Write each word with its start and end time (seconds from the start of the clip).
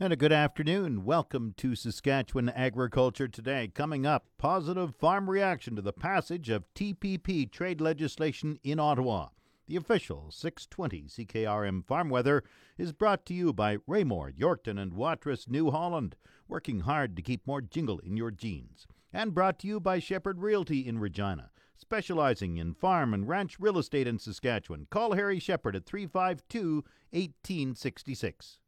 And 0.00 0.12
a 0.12 0.16
good 0.16 0.32
afternoon. 0.32 1.04
Welcome 1.04 1.54
to 1.58 1.76
Saskatchewan 1.76 2.48
Agriculture 2.48 3.28
Today. 3.28 3.70
Coming 3.72 4.04
up, 4.04 4.26
positive 4.38 4.92
farm 4.96 5.30
reaction 5.30 5.76
to 5.76 5.82
the 5.82 5.92
passage 5.92 6.50
of 6.50 6.64
TPP 6.74 7.48
trade 7.48 7.80
legislation 7.80 8.58
in 8.64 8.80
Ottawa. 8.80 9.28
The 9.68 9.76
official 9.76 10.32
620 10.32 11.02
CKRM 11.04 11.86
farm 11.86 12.10
weather 12.10 12.42
is 12.76 12.92
brought 12.92 13.24
to 13.26 13.34
you 13.34 13.52
by 13.52 13.78
Raymore, 13.86 14.32
Yorkton, 14.36 14.80
and 14.82 14.94
Watrous, 14.94 15.48
New 15.48 15.70
Holland, 15.70 16.16
working 16.48 16.80
hard 16.80 17.14
to 17.14 17.22
keep 17.22 17.46
more 17.46 17.60
jingle 17.60 18.00
in 18.00 18.16
your 18.16 18.32
jeans. 18.32 18.88
And 19.12 19.32
brought 19.32 19.60
to 19.60 19.68
you 19.68 19.78
by 19.78 20.00
Shepherd 20.00 20.40
Realty 20.40 20.88
in 20.88 20.98
Regina, 20.98 21.50
specializing 21.76 22.56
in 22.56 22.74
farm 22.74 23.14
and 23.14 23.28
ranch 23.28 23.60
real 23.60 23.78
estate 23.78 24.08
in 24.08 24.18
Saskatchewan. 24.18 24.88
Call 24.90 25.12
Harry 25.12 25.38
Shepherd 25.38 25.76
at 25.76 25.86
352 25.86 26.82
1866. 27.12 28.58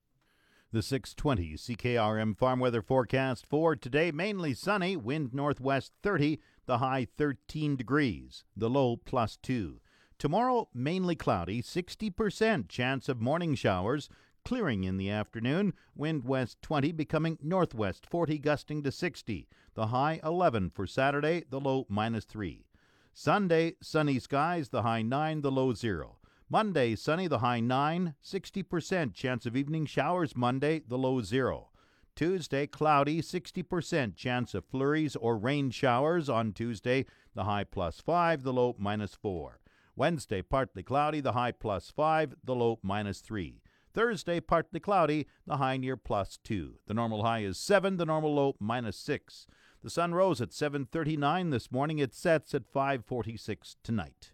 The 0.77 0.83
620 0.83 1.55
CKRM 1.55 2.37
farm 2.37 2.61
weather 2.61 2.83
forecast 2.83 3.47
for 3.47 3.75
today 3.75 4.13
mainly 4.13 4.53
sunny, 4.53 4.95
wind 4.95 5.33
northwest 5.33 5.93
30, 6.03 6.39
the 6.67 6.77
high 6.77 7.07
13 7.17 7.77
degrees, 7.77 8.45
the 8.55 8.69
low 8.69 8.99
plus 8.99 9.39
2. 9.39 9.81
Tomorrow 10.19 10.69
mainly 10.75 11.17
cloudy, 11.17 11.63
60% 11.63 12.69
chance 12.69 13.09
of 13.09 13.23
morning 13.23 13.55
showers, 13.55 14.11
clearing 14.45 14.85
in 14.85 14.99
the 14.99 15.09
afternoon, 15.09 15.73
wind 15.95 16.25
west 16.25 16.61
20 16.61 16.93
becoming 16.93 17.39
northwest 17.41 18.07
40 18.11 18.37
gusting 18.37 18.83
to 18.83 18.93
60, 18.93 19.49
the 19.73 19.87
high 19.87 20.21
11 20.23 20.69
for 20.69 20.87
Saturday, 20.87 21.43
the 21.49 21.59
low 21.59 21.87
minus 21.89 22.27
3. 22.27 22.67
Sunday 23.15 23.77
sunny 23.81 24.19
skies, 24.19 24.69
the 24.69 24.83
high 24.83 25.01
9, 25.01 25.41
the 25.41 25.51
low 25.51 25.73
0. 25.73 26.19
Monday, 26.49 26.95
sunny, 26.95 27.27
the 27.27 27.41
high 27.41 27.59
9, 27.59 28.15
60% 28.23 29.15
chance 29.15 29.47
of 29.47 29.57
evening 29.57 29.85
showers 29.85 30.37
Monday, 30.37 30.81
the 30.87 30.97
low 30.97 31.21
0. 31.21 31.71
Tuesday, 32.15 32.69
cloudy, 32.69 33.21
60% 33.21 34.15
chance 34.15 34.55
of 34.55 34.65
flurries 34.65 35.17
or 35.17 35.37
rain 35.37 35.73
showers 35.73 36.29
on 36.29 36.53
Tuesday, 36.53 37.05
the 37.35 37.43
high 37.43 37.65
plus 37.65 38.01
5, 38.01 38.45
the 38.45 38.53
low 38.53 38.77
minus 38.79 39.13
4. 39.13 39.59
Wednesday, 39.97 40.41
partly 40.41 40.85
cloudy, 40.85 41.21
the 41.21 41.33
high 41.33 41.51
plus 41.51 41.91
5, 41.91 42.37
the 42.45 42.55
low 42.55 42.79
minus 42.81 43.19
3. 43.19 43.61
Thursday, 43.93 44.39
partly 44.39 44.79
cloudy, 44.79 45.27
the 45.49 45.57
high 45.57 45.77
near 45.77 45.97
plus 45.97 46.39
2. 46.45 46.79
The 46.87 46.95
normal 46.95 47.25
high 47.25 47.41
is 47.41 47.59
7, 47.59 47.97
the 47.97 48.07
normal 48.07 48.33
low 48.33 48.55
minus 48.61 48.97
6. 48.99 49.49
The 49.83 49.91
sun 49.91 50.15
rose 50.15 50.41
at 50.41 50.53
7:39 50.53 51.51
this 51.51 51.73
morning. 51.73 51.99
It 51.99 52.15
sets 52.15 52.55
at 52.55 52.73
5:46 52.73 53.75
tonight. 53.83 54.31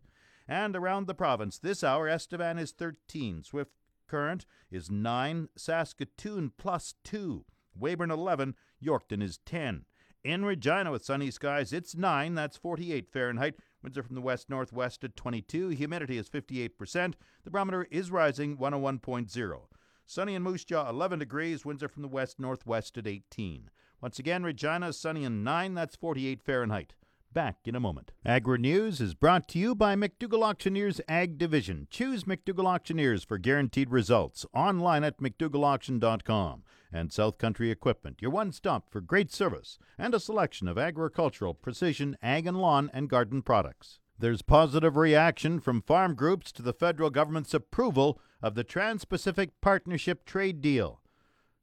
And 0.49 0.75
around 0.75 1.07
the 1.07 1.15
province 1.15 1.59
this 1.59 1.85
hour, 1.85 2.09
Estevan 2.09 2.59
is 2.59 2.73
13, 2.73 3.43
Swift 3.45 3.73
Current 4.09 4.45
is 4.71 4.91
9, 4.91 5.49
Saskatoon 5.57 6.53
plus 6.57 6.95
2, 7.05 7.45
Weyburn 7.79 8.11
11, 8.11 8.55
Yorkton 8.85 9.23
is 9.23 9.39
10. 9.47 9.85
In 10.25 10.45
Regina 10.45 10.93
with 10.93 11.05
sunny 11.05 11.31
skies, 11.31 11.73
it's 11.73 11.97
9, 11.97 12.35
that's 12.35 12.57
48 12.57 13.09
Fahrenheit. 13.09 13.57
Winds 13.83 13.99
are 13.99 14.03
from 14.03 14.15
the 14.15 14.21
west 14.21 14.49
northwest 14.49 15.03
at 15.03 15.17
22. 15.17 15.71
Humidity 15.71 16.17
is 16.17 16.29
58%. 16.29 17.15
The 17.43 17.51
barometer 17.51 17.89
is 17.91 18.11
rising 18.11 18.57
101.0. 18.57 19.61
Sunny 20.07 20.35
in 20.35 20.43
Moose 20.43 20.65
Jaw, 20.65 20.89
11 20.89 21.19
degrees. 21.19 21.65
Winds 21.65 21.83
are 21.83 21.89
from 21.89 22.03
the 22.03 22.09
west 22.09 22.39
northwest 22.39 22.99
at 22.99 23.07
18. 23.07 23.71
Once 24.01 24.19
again, 24.19 24.45
Regina, 24.45 24.89
is 24.89 24.99
sunny 24.99 25.25
and 25.25 25.43
9, 25.43 25.75
that's 25.75 25.97
48 25.97 26.43
Fahrenheit. 26.43 26.95
Back 27.33 27.61
in 27.65 27.75
a 27.75 27.81
moment. 27.81 28.13
Agri 28.27 28.59
News 28.59 29.01
is 29.01 29.15
brought 29.15 29.49
to 29.49 29.59
you 29.59 29.75
by 29.75 29.97
McDougall 29.97 30.43
Auctioneers 30.43 31.01
Ag 31.09 31.39
Division. 31.39 31.87
Choose 31.91 32.25
McDougall 32.25 32.67
Auctioneers 32.67 33.25
for 33.25 33.39
guaranteed 33.39 33.91
results. 33.91 34.45
Online 34.53 35.03
at 35.03 35.17
McDougallAuction.com. 35.17 36.63
And 36.93 37.11
South 37.11 37.39
Country 37.39 37.71
Equipment, 37.71 38.21
your 38.21 38.31
one 38.31 38.53
stop 38.53 38.91
for 38.91 39.01
great 39.01 39.33
service 39.33 39.79
and 39.97 40.15
a 40.15 40.21
selection 40.21 40.69
of 40.69 40.77
agricultural, 40.77 41.55
precision, 41.55 42.19
ag 42.23 42.47
and 42.47 42.61
lawn 42.61 42.91
and 42.93 43.09
garden 43.09 43.41
products. 43.41 43.99
There's 44.19 44.43
positive 44.43 44.97
reaction 44.97 45.59
from 45.59 45.81
farm 45.81 46.15
groups 46.15 46.53
to 46.53 46.63
the 46.63 46.75
federal 46.75 47.09
government's 47.09 47.55
approval 47.55 48.21
of 48.43 48.55
the 48.55 48.65
Trans 48.65 49.07
Pacific 49.07 49.59
Partnership 49.63 50.27
trade 50.27 50.61
deal. 50.61 51.01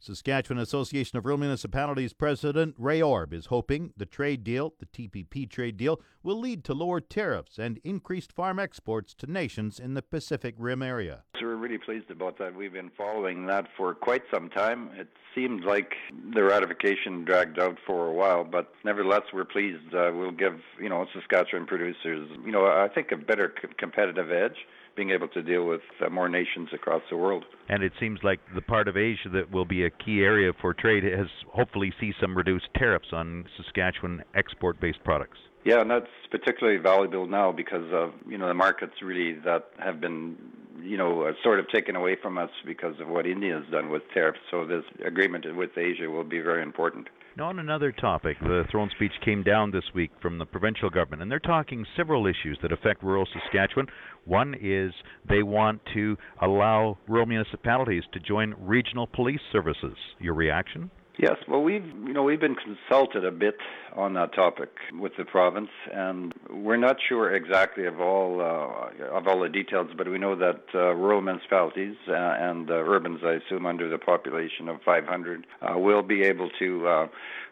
Saskatchewan 0.02 0.62
Association 0.62 1.18
of 1.18 1.26
Rural 1.26 1.38
Municipalities 1.38 2.14
President 2.14 2.74
Ray 2.78 3.02
Orb 3.02 3.34
is 3.34 3.48
hoping 3.48 3.92
the 3.98 4.06
trade 4.06 4.46
deal, 4.46 4.74
the 4.80 4.86
TPP 4.86 5.50
trade 5.50 5.76
deal, 5.76 6.00
will 6.24 6.40
lead 6.40 6.64
to 6.64 6.74
lower 6.74 7.02
tariffs 7.02 7.60
and 7.60 7.82
increased 7.84 8.32
farm 8.32 8.60
exports 8.60 9.14
to 9.16 9.30
nations 9.30 9.78
in 9.78 9.96
the 9.96 10.02
Pacific 10.02 10.56
Rim 10.58 10.82
area. 10.82 11.24
So 11.38 11.48
we're 11.48 11.58
really 11.58 11.78
pleased 11.78 12.10
about 12.10 12.38
that. 12.40 12.56
We've 12.56 12.72
been 12.72 12.92
following 12.98 13.46
that 13.48 13.68
for 13.76 13.94
quite 13.94 14.24
some 14.34 14.50
time. 14.50 14.90
It 14.94 15.10
seemed 15.36 15.66
like 15.66 15.94
the 16.34 16.44
ratification 16.44 17.26
dragged 17.26 17.60
out 17.60 17.78
for 17.86 18.08
a 18.08 18.14
while, 18.14 18.46
but 18.46 18.72
nevertheless, 18.86 19.24
we're 19.34 19.44
pleased. 19.44 19.94
Uh, 19.94 20.12
we'll 20.14 20.32
give 20.32 20.62
you 20.82 20.88
know 20.88 21.06
Saskatchewan 21.14 21.66
producers, 21.68 22.30
you 22.46 22.54
know, 22.54 22.66
I 22.66 22.88
think 22.88 23.12
a 23.12 23.18
better 23.18 23.54
c- 23.62 23.68
competitive 23.78 24.32
edge 24.32 24.56
being 24.96 25.12
able 25.12 25.28
to 25.30 25.42
deal 25.42 25.66
with 25.66 25.82
uh, 26.06 26.10
more 26.10 26.30
nations 26.30 26.70
across 26.74 27.02
the 27.10 27.18
world. 27.18 27.46
And 27.70 27.84
it 27.84 27.94
seems 28.00 28.20
like 28.24 28.40
the 28.56 28.62
part 28.62 28.88
of 28.88 28.98
Asia 28.98 29.30
that 29.34 29.52
will 29.52 29.66
be 29.66 29.86
a 29.86 29.90
key 29.90 30.22
area 30.22 30.52
for 30.60 30.74
trade 30.74 31.04
has 31.04 31.28
hopefully 31.52 31.94
see 32.00 32.14
some 32.20 32.36
reduced 32.36 32.68
tariffs 32.76 33.10
on 33.12 33.46
Saskatchewan 33.58 34.24
export-based 34.36 35.04
products. 35.04 35.38
Yeah, 35.66 35.82
and 35.82 35.92
that's 35.92 36.08
particularly 36.32 36.80
valuable 36.80 37.28
now 37.28 37.52
because 37.52 37.92
of 37.92 38.14
you 38.28 38.38
know 38.38 38.48
the 38.48 38.54
markets 38.54 38.94
really 39.04 39.34
that 39.46 39.70
have 39.78 40.00
been 40.00 40.38
you 40.84 40.98
know 40.98 41.24
uh, 41.24 41.32
sort 41.44 41.60
of 41.60 41.68
taken 41.70 41.96
away 41.96 42.16
from 42.22 42.38
us 42.38 42.50
because 42.66 42.96
of 43.00 43.08
what 43.08 43.26
India 43.26 43.56
has 43.60 43.72
done 43.72 43.90
with 43.90 44.04
tariffs. 44.14 44.40
So 44.52 44.66
this 44.66 44.84
agreement 45.06 45.46
with 45.56 45.72
Asia 45.78 46.10
will 46.10 46.24
be 46.24 46.40
very 46.40 46.64
important. 46.64 47.08
Now, 47.38 47.48
on 47.48 47.60
another 47.60 47.94
topic, 47.94 48.38
the 48.42 48.66
throne 48.70 48.90
speech 48.96 49.14
came 49.24 49.44
down 49.44 49.72
this 49.72 49.84
week 49.96 50.12
from 50.22 50.40
the 50.40 50.46
provincial 50.46 50.90
government, 50.90 51.22
and 51.22 51.32
they're 51.32 51.40
talking 51.40 51.86
several 51.96 52.28
issues 52.28 52.58
that 52.62 52.74
affect 52.74 53.02
rural 53.02 53.26
Saskatchewan. 53.32 53.88
One 54.26 54.56
is 54.60 54.92
they 55.30 55.42
want 55.44 55.80
to 55.94 56.18
allow 56.42 56.98
rural 57.08 57.28
municipalities 57.28 58.04
to 58.12 58.20
join 58.20 58.56
regional 58.60 59.08
police 59.08 59.40
services. 59.54 59.96
Your 60.20 60.34
reaction? 60.34 60.92
Yes, 61.22 61.36
well, 61.50 61.62
we've 61.62 61.86
you 61.86 62.14
know 62.14 62.24
we've 62.24 62.40
been 62.40 62.56
consulted 62.56 63.26
a 63.26 63.32
bit 63.32 63.58
on 63.94 64.14
that 64.14 64.34
topic 64.34 64.70
with 64.98 65.12
the 65.18 65.26
province, 65.26 65.68
and 65.94 66.34
we're 66.50 66.78
not 66.78 66.96
sure 67.10 67.36
exactly 67.36 67.86
of 67.86 68.00
all 68.00 68.40
uh, 68.40 69.10
of 69.12 69.28
all 69.28 69.42
the 69.42 69.50
details, 69.50 69.90
but 69.98 70.10
we 70.10 70.18
know 70.18 70.38
that 70.38 70.62
uh, 70.74 70.96
rural 70.96 71.20
municipalities 71.20 71.98
uh, 72.08 72.14
and 72.14 72.72
uh, 72.72 72.76
urbans, 72.76 73.20
I 73.26 73.34
assume, 73.34 73.66
under 73.66 73.90
the 73.90 73.98
population 73.98 74.70
of 74.70 74.82
500, 74.86 75.46
uh, 75.62 75.78
will 75.78 76.04
be 76.04 76.24
able 76.24 76.50
to 76.58 76.88
uh, 76.88 77.08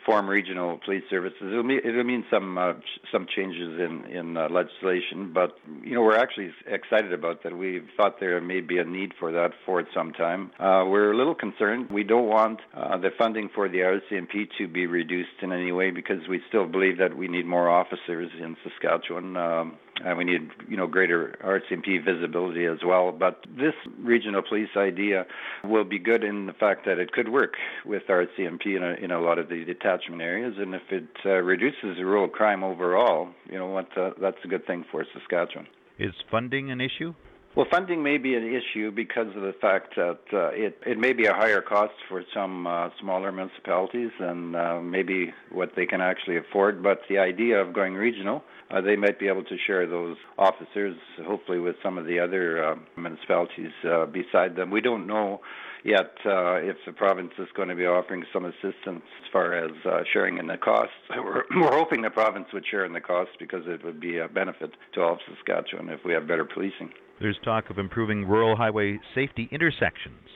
form 0.08 0.30
regional 0.30 0.80
police 0.84 1.04
services. 1.10 1.42
It'll 1.42 1.64
mean, 1.64 1.82
it'll 1.84 2.04
mean 2.06 2.24
some 2.32 2.58
uh, 2.58 2.74
some 3.12 3.28
changes 3.28 3.80
in 3.80 4.06
in 4.06 4.38
uh, 4.38 4.48
legislation, 4.50 5.32
but 5.34 5.58
you 5.84 5.94
know 5.94 6.02
we're 6.02 6.18
actually 6.18 6.52
excited 6.66 7.12
about 7.12 7.44
that. 7.44 7.56
We 7.56 7.82
thought 7.98 8.20
there 8.22 8.40
may 8.40 8.62
be 8.62 8.78
a 8.78 8.86
need 8.86 9.12
for 9.20 9.32
that 9.34 9.52
for 9.66 9.84
some 9.94 10.14
time. 10.14 10.52
Uh, 10.58 10.86
we're 10.88 11.12
a 11.12 11.18
little 11.18 11.36
concerned. 11.36 11.92
We 11.92 12.04
don't 12.04 12.28
want 12.28 12.62
uh, 12.74 12.98
the 12.98 13.10
funding 13.18 13.50
for 13.58 13.68
the 13.68 13.80
RCMP 13.80 14.48
to 14.60 14.68
be 14.68 14.86
reduced 14.86 15.42
in 15.42 15.52
any 15.52 15.72
way 15.72 15.90
because 15.90 16.28
we 16.30 16.40
still 16.48 16.68
believe 16.68 17.00
that 17.00 17.18
we 17.18 17.28
need 17.28 17.48
more 17.48 17.68
officers 17.68 18.30
in 18.40 18.56
Saskatchewan. 18.64 19.36
Um, 19.36 19.80
and 20.06 20.16
we 20.16 20.26
need, 20.26 20.52
you 20.70 20.78
know, 20.78 20.86
greater 20.86 21.36
RCMP 21.44 22.06
visibility 22.06 22.66
as 22.66 22.78
well. 22.86 23.12
But 23.12 23.44
this 23.50 23.74
regional 23.98 24.44
police 24.48 24.70
idea 24.78 25.26
will 25.64 25.86
be 25.86 25.98
good 25.98 26.24
in 26.24 26.46
the 26.46 26.54
fact 26.54 26.86
that 26.86 27.00
it 27.00 27.14
could 27.14 27.30
work 27.30 27.56
with 27.84 28.04
RCMP 28.08 28.78
in 28.78 28.84
a, 28.84 29.04
in 29.04 29.10
a 29.10 29.20
lot 29.20 29.40
of 29.40 29.50
the 29.50 29.66
detachment 29.66 30.22
areas, 30.22 30.54
and 30.60 30.76
if 30.76 30.84
it 30.92 31.08
uh, 31.26 31.30
reduces 31.30 31.98
rural 31.98 32.28
crime 32.28 32.64
overall, 32.64 33.30
you 33.50 33.58
know, 33.58 33.66
what 33.66 33.88
uh, 33.98 34.12
that's 34.22 34.38
a 34.44 34.48
good 34.48 34.68
thing 34.68 34.86
for 34.92 35.04
Saskatchewan. 35.16 35.66
Is 35.98 36.14
funding 36.30 36.70
an 36.70 36.80
issue? 36.80 37.16
Well, 37.58 37.66
funding 37.72 38.04
may 38.04 38.20
be 38.20 38.36
an 38.36 38.44
issue 38.44 38.92
because 38.92 39.36
of 39.36 39.42
the 39.42 39.56
fact 39.60 39.96
that 39.96 40.20
uh, 40.32 40.50
it 40.50 40.78
it 40.86 41.00
may 41.00 41.12
be 41.12 41.26
a 41.26 41.34
higher 41.34 41.60
cost 41.60 41.96
for 42.08 42.22
some 42.32 42.68
uh, 42.68 42.90
smaller 43.00 43.32
municipalities 43.32 44.12
than 44.20 44.54
uh, 44.54 44.80
maybe 44.80 45.34
what 45.52 45.72
they 45.76 45.88
can 45.88 46.00
actually 46.00 46.38
afford. 46.38 46.84
But 46.84 47.00
the 47.10 47.18
idea 47.18 47.60
of 47.60 47.74
going 47.74 47.96
regional, 47.96 48.44
uh, 48.70 48.82
they 48.82 48.96
might 48.96 49.18
be 49.18 49.28
able 49.28 49.44
to 49.46 49.58
share 49.66 49.88
those 49.88 50.18
officers, 50.38 50.98
hopefully, 51.26 51.58
with 51.58 51.78
some 51.82 51.98
of 51.98 52.06
the 52.06 52.20
other 52.20 52.64
uh, 52.64 52.76
municipalities 52.96 53.72
uh, 53.84 54.06
beside 54.06 54.56
them. 54.56 54.70
We 54.70 54.82
don't 54.82 55.08
know 55.08 55.42
yet 55.84 56.12
if 56.26 56.78
the 56.86 56.94
province 56.94 57.32
is 57.40 57.48
going 57.56 57.70
to 57.70 57.76
be 57.76 57.88
offering 57.88 58.24
some 58.32 58.46
assistance 58.46 59.02
as 59.24 59.32
far 59.34 59.56
as 59.56 59.72
sharing 60.14 60.38
in 60.38 60.46
the 60.46 60.58
costs. 60.58 60.94
We're, 61.10 61.42
we're 61.56 61.76
hoping 61.76 62.04
the 62.04 62.12
province 62.12 62.50
would 62.54 62.66
share 62.70 62.86
in 62.86 62.94
the 62.94 63.02
costs 63.02 63.34
because 63.40 63.64
it 63.66 63.84
would 63.84 64.00
be 64.00 64.20
a 64.20 64.28
benefit 64.28 64.74
to 64.94 65.02
all 65.02 65.14
of 65.14 65.20
Saskatchewan 65.28 65.90
if 65.90 66.02
we 66.06 66.14
have 66.14 66.28
better 66.28 66.46
policing. 66.46 66.92
There's 67.20 67.40
talk 67.44 67.70
of 67.70 67.80
improving 67.80 68.28
rural 68.28 68.56
highway 68.56 69.00
safety 69.16 69.50
intersections. 69.52 70.28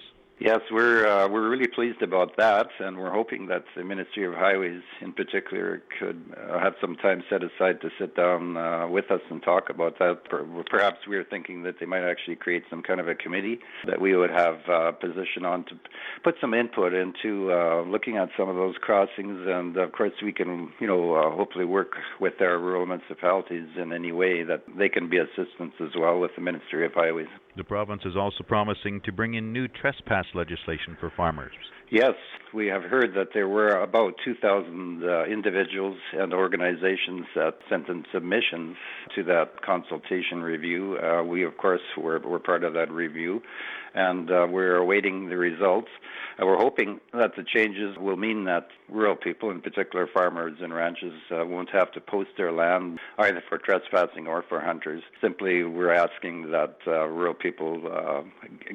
Yes, 0.43 0.61
we're 0.71 1.05
uh, 1.05 1.29
we're 1.29 1.47
really 1.51 1.67
pleased 1.67 2.01
about 2.01 2.35
that, 2.37 2.65
and 2.79 2.97
we're 2.97 3.11
hoping 3.11 3.45
that 3.49 3.63
the 3.75 3.83
Ministry 3.83 4.25
of 4.25 4.33
Highways, 4.33 4.81
in 4.99 5.13
particular, 5.13 5.83
could 5.99 6.19
uh, 6.35 6.57
have 6.57 6.73
some 6.81 6.95
time 6.95 7.21
set 7.29 7.43
aside 7.43 7.79
to 7.81 7.91
sit 7.99 8.15
down 8.15 8.57
uh, 8.57 8.87
with 8.87 9.11
us 9.11 9.21
and 9.29 9.43
talk 9.43 9.69
about 9.69 9.99
that. 9.99 10.21
Perhaps 10.67 11.05
we 11.07 11.15
are 11.17 11.23
thinking 11.23 11.61
that 11.61 11.75
they 11.79 11.85
might 11.85 12.01
actually 12.01 12.37
create 12.37 12.63
some 12.71 12.81
kind 12.81 12.99
of 12.99 13.07
a 13.07 13.13
committee 13.13 13.59
that 13.85 14.01
we 14.01 14.15
would 14.15 14.31
have 14.31 14.55
a 14.67 14.71
uh, 14.71 14.91
position 14.93 15.45
on 15.45 15.63
to 15.65 15.75
put 16.23 16.33
some 16.41 16.55
input 16.55 16.91
into 16.95 17.53
uh, 17.53 17.83
looking 17.83 18.17
at 18.17 18.29
some 18.35 18.49
of 18.49 18.55
those 18.55 18.73
crossings, 18.81 19.45
and 19.45 19.77
of 19.77 19.91
course 19.91 20.13
we 20.23 20.33
can, 20.33 20.73
you 20.79 20.87
know, 20.87 21.13
uh, 21.13 21.35
hopefully 21.35 21.65
work 21.65 21.91
with 22.19 22.41
our 22.41 22.57
rural 22.57 22.87
municipalities 22.87 23.67
in 23.79 23.93
any 23.93 24.11
way 24.11 24.41
that 24.41 24.63
they 24.75 24.89
can 24.89 25.07
be 25.07 25.19
assistance 25.19 25.73
as 25.79 25.91
well 25.95 26.19
with 26.19 26.31
the 26.35 26.41
Ministry 26.41 26.83
of 26.83 26.93
Highways. 26.95 27.27
The 27.57 27.63
province 27.65 28.03
is 28.05 28.15
also 28.15 28.43
promising 28.47 29.01
to 29.01 29.11
bring 29.11 29.33
in 29.33 29.51
new 29.51 29.67
trespass 29.67 30.25
legislation 30.33 30.95
for 30.99 31.11
farmers. 31.17 31.51
Yes, 31.91 32.13
we 32.53 32.67
have 32.67 32.83
heard 32.83 33.15
that 33.15 33.33
there 33.33 33.49
were 33.49 33.81
about 33.81 34.13
2,000 34.23 35.03
uh, 35.03 35.25
individuals 35.25 35.97
and 36.13 36.33
organizations 36.33 37.25
that 37.35 37.57
sent 37.69 37.89
in 37.89 38.05
submissions 38.13 38.77
to 39.15 39.23
that 39.23 39.61
consultation 39.61 40.41
review. 40.41 40.97
Uh, 40.97 41.23
we, 41.23 41.43
of 41.43 41.57
course, 41.57 41.81
were, 41.97 42.19
were 42.19 42.39
part 42.39 42.63
of 42.63 42.73
that 42.73 42.91
review, 42.91 43.41
and 43.93 44.31
uh, 44.31 44.47
we're 44.49 44.77
awaiting 44.77 45.29
the 45.29 45.37
results. 45.37 45.89
Uh, 46.41 46.45
we're 46.45 46.57
hoping 46.57 46.99
that 47.13 47.35
the 47.35 47.43
changes 47.43 47.97
will 47.97 48.15
mean 48.15 48.45
that 48.45 48.67
rural 48.89 49.15
people, 49.15 49.51
in 49.51 49.61
particular 49.61 50.07
farmers 50.13 50.57
and 50.61 50.73
ranches, 50.73 51.13
uh, 51.31 51.45
won't 51.45 51.69
have 51.69 51.91
to 51.91 51.99
post 51.99 52.29
their 52.37 52.51
land 52.51 52.99
either 53.17 53.43
for 53.49 53.57
trespassing 53.57 54.27
or 54.27 54.43
for 54.47 54.61
hunters. 54.61 55.03
Simply, 55.21 55.63
we're 55.63 55.93
asking 55.93 56.51
that 56.51 56.77
uh, 56.87 57.05
rural 57.07 57.33
people 57.33 58.25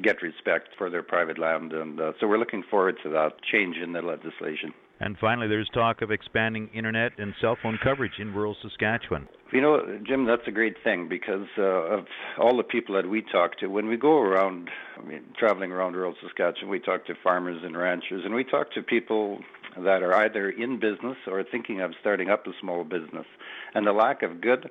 get 0.02 0.22
respect 0.22 0.68
for 0.76 0.90
their 0.90 1.02
private 1.02 1.38
land, 1.38 1.72
and 1.72 1.98
so 2.20 2.26
we're 2.26 2.38
looking 2.38 2.62
forward 2.62 2.96
to 3.02 3.05
to 3.06 3.12
that 3.14 3.42
change 3.50 3.76
in 3.76 3.92
the 3.92 4.02
legislation. 4.02 4.72
And 4.98 5.16
finally, 5.18 5.46
there's 5.46 5.68
talk 5.74 6.00
of 6.00 6.10
expanding 6.10 6.70
internet 6.74 7.12
and 7.18 7.34
cell 7.40 7.56
phone 7.62 7.78
coverage 7.82 8.18
in 8.18 8.32
rural 8.32 8.56
Saskatchewan. 8.62 9.28
You 9.52 9.60
know, 9.60 9.98
Jim, 10.06 10.24
that's 10.24 10.46
a 10.46 10.50
great 10.50 10.76
thing 10.82 11.06
because 11.08 11.46
uh, 11.58 11.62
of 11.62 12.06
all 12.38 12.56
the 12.56 12.62
people 12.62 12.94
that 12.94 13.08
we 13.08 13.22
talk 13.22 13.58
to. 13.58 13.66
When 13.66 13.88
we 13.88 13.98
go 13.98 14.20
around, 14.20 14.70
I 14.98 15.06
mean, 15.06 15.22
traveling 15.38 15.70
around 15.70 15.94
rural 15.94 16.14
Saskatchewan, 16.22 16.70
we 16.70 16.80
talk 16.80 17.04
to 17.06 17.14
farmers 17.22 17.62
and 17.62 17.76
ranchers, 17.76 18.22
and 18.24 18.34
we 18.34 18.42
talk 18.42 18.72
to 18.72 18.82
people 18.82 19.40
that 19.76 20.02
are 20.02 20.14
either 20.14 20.48
in 20.48 20.80
business 20.80 21.18
or 21.26 21.44
thinking 21.44 21.82
of 21.82 21.92
starting 22.00 22.30
up 22.30 22.46
a 22.46 22.52
small 22.60 22.82
business. 22.82 23.26
And 23.74 23.86
the 23.86 23.92
lack 23.92 24.22
of 24.22 24.40
good 24.40 24.70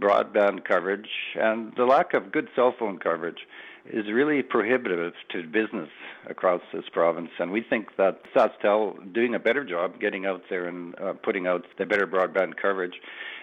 broadband 0.00 0.64
coverage 0.64 1.08
and 1.34 1.72
the 1.76 1.84
lack 1.84 2.14
of 2.14 2.32
good 2.32 2.48
cell 2.56 2.74
phone 2.78 2.98
coverage 2.98 3.38
is 3.92 4.06
really 4.12 4.42
prohibitive 4.42 5.12
to 5.32 5.42
business 5.44 5.88
across 6.28 6.60
this 6.72 6.84
province. 6.92 7.30
And 7.38 7.50
we 7.50 7.62
think 7.62 7.96
that 7.96 8.20
SaskTel 8.34 9.12
doing 9.12 9.34
a 9.34 9.38
better 9.38 9.64
job 9.64 10.00
getting 10.00 10.26
out 10.26 10.42
there 10.50 10.66
and 10.66 10.98
uh, 10.98 11.14
putting 11.22 11.46
out 11.46 11.64
the 11.78 11.86
better 11.86 12.06
broadband 12.06 12.54
coverage 12.60 12.94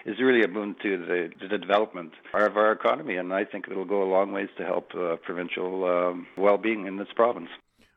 is 0.04 0.16
really 0.20 0.42
a 0.42 0.48
boon 0.48 0.76
to 0.82 0.98
the, 0.98 1.30
to 1.40 1.48
the 1.48 1.58
development 1.58 2.12
of 2.34 2.56
our 2.56 2.72
economy. 2.72 3.16
And 3.16 3.32
I 3.32 3.44
think 3.44 3.66
it'll 3.68 3.84
go 3.84 4.02
a 4.02 4.10
long 4.10 4.32
ways 4.32 4.48
to 4.58 4.64
help 4.64 4.90
uh, 4.94 5.16
provincial 5.16 5.84
um, 5.84 6.26
well-being 6.36 6.86
in 6.86 6.96
this 6.96 7.08
province. 7.14 7.48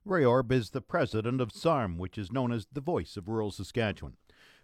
Ray 0.06 0.26
Orb 0.26 0.52
is 0.52 0.72
the 0.72 0.82
president 0.82 1.42
of 1.42 1.52
SARM, 1.52 1.98
which 1.98 2.18
is 2.18 2.32
known 2.32 2.52
as 2.52 2.68
the 2.74 2.82
voice 2.82 3.16
of 3.16 3.28
rural 3.28 3.52
Saskatchewan. 3.52 4.16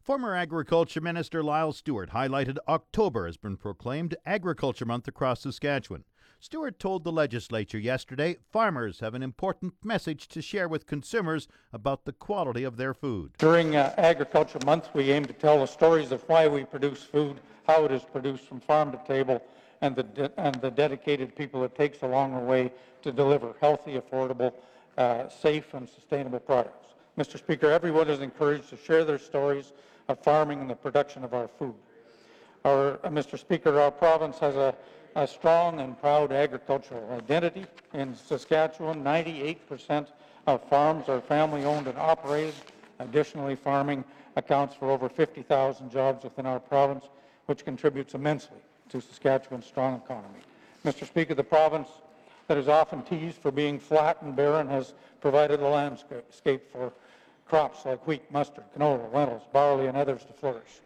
Former 0.02 0.36
Agriculture 0.36 1.02
Minister 1.02 1.44
Lyle 1.44 1.74
Stewart 1.74 2.12
highlighted 2.12 2.58
October 2.68 3.26
has 3.26 3.38
been 3.38 3.58
proclaimed 3.58 4.16
Agriculture 4.26 4.86
Month 4.86 5.08
across 5.08 5.42
Saskatchewan. 5.42 6.04
Stewart 6.46 6.78
told 6.78 7.04
the 7.04 7.12
legislature 7.12 7.80
yesterday 7.80 8.38
farmers 8.52 9.00
have 9.00 9.16
an 9.16 9.24
important 9.24 9.74
message 9.84 10.28
to 10.28 10.44
share 10.44 10.68
with 10.68 10.86
consumers 10.86 11.48
about 11.74 12.06
the 12.06 12.14
quality 12.14 12.64
of 12.64 12.78
their 12.78 12.94
food. 12.94 13.32
During 13.40 13.76
uh, 13.76 13.96
Agriculture 13.98 14.60
Month, 14.64 14.90
we 14.94 15.12
aim 15.12 15.26
to 15.26 15.34
tell 15.34 15.62
the 15.62 15.66
stories 15.66 16.12
of 16.12 16.22
why 16.30 16.48
we 16.48 16.64
produce 16.64 17.02
food, 17.02 17.40
how 17.66 17.84
it 17.86 17.92
is 17.92 18.04
produced 18.04 18.44
from 18.44 18.60
farm 18.60 18.92
to 18.92 19.00
table, 19.08 19.44
and 19.82 19.96
the, 19.96 20.04
de- 20.04 20.32
and 20.40 20.54
the 20.62 20.70
dedicated 20.70 21.36
people 21.36 21.64
it 21.64 21.74
takes 21.74 22.04
along 22.04 22.36
the 22.36 22.40
way 22.40 22.72
to 23.02 23.12
deliver 23.12 23.56
healthy, 23.60 24.00
affordable, 24.00 24.54
uh, 25.00 25.28
safe, 25.28 25.74
and 25.74 25.90
sustainable 25.90 26.40
products. 26.40 26.94
Mr. 27.18 27.40
Speaker, 27.40 27.72
everyone 27.72 28.08
is 28.08 28.20
encouraged 28.20 28.70
to 28.70 28.78
share 28.78 29.04
their 29.04 29.18
stories 29.18 29.74
of 30.10 30.20
farming 30.20 30.62
and 30.62 30.70
the 30.70 30.76
production 30.76 31.24
of 31.24 31.34
our 31.34 31.48
food. 31.48 31.74
Our, 32.66 33.00
uh, 33.04 33.10
Mr. 33.10 33.40
Speaker, 33.40 33.80
our 33.80 33.90
province 33.90 34.38
has 34.38 34.56
a, 34.56 34.76
a 35.16 35.26
strong 35.26 35.80
and 35.80 36.00
proud 36.00 36.32
agricultural 36.32 37.10
identity. 37.14 37.66
In 37.94 38.16
Saskatchewan, 38.16 39.04
98% 39.04 40.08
of 40.48 40.68
farms 40.68 41.08
are 41.08 41.22
family 41.22 41.64
owned 41.64 41.88
and 41.88 41.98
operated. 41.98 42.54
Additionally, 43.00 43.56
farming 43.56 44.04
accounts 44.36 44.76
for 44.76 44.92
over 44.92 45.08
50,000 45.08 45.90
jobs 45.90 46.24
within 46.24 46.46
our 46.46 46.60
province, 46.60 47.06
which 47.46 47.64
contributes 47.64 48.14
immensely 48.14 48.58
to 48.90 49.02
Saskatchewan's 49.02 49.66
strong 49.66 50.02
economy. 50.04 50.40
Mr. 50.84 51.08
Speaker, 51.08 51.34
the 51.34 51.44
province 51.44 51.88
that 52.48 52.58
is 52.58 52.68
often 52.68 53.02
teased 53.04 53.38
for 53.38 53.52
being 53.52 53.80
flat 53.80 54.22
and 54.22 54.36
barren 54.36 54.68
has 54.68 54.94
provided 55.22 55.62
a 55.62 55.68
landscape 55.68 56.72
for 56.72 56.94
crops 57.48 57.86
like 57.86 58.06
wheat, 58.06 58.30
mustard, 58.32 58.66
canola, 58.78 59.12
lentils, 59.14 59.44
barley, 59.54 59.88
and 59.88 59.98
others 59.98 60.24
to 60.26 60.34
flourish, 60.34 60.82